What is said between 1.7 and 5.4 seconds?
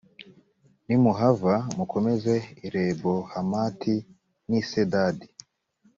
mukomeze i lebohamati, n’i sedadi